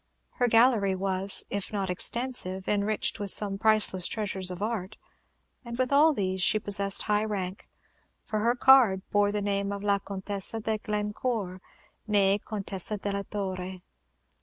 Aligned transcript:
Her 0.39 0.47
gallery 0.47 0.95
was, 0.95 1.45
if 1.51 1.71
not 1.71 1.91
extensive, 1.91 2.67
enriched 2.67 3.19
with 3.19 3.29
some 3.29 3.59
priceless 3.59 4.07
treasures 4.07 4.49
of 4.49 4.59
art; 4.63 4.97
and 5.63 5.77
with 5.77 5.93
all 5.93 6.11
these 6.11 6.41
she 6.41 6.57
possessed 6.57 7.03
high 7.03 7.23
rank, 7.23 7.69
for 8.23 8.39
her 8.39 8.55
card 8.55 9.03
bore 9.11 9.31
the 9.31 9.43
name 9.43 9.71
of 9.71 9.83
La 9.83 9.99
Comtesse 9.99 10.53
de 10.53 10.79
Glencore, 10.79 11.61
née 12.09 12.43
Comtesse 12.43 12.97
della 12.99 13.23
Torre. 13.25 13.83